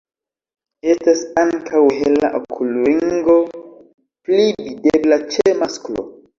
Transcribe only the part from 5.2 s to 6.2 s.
ĉe masklo.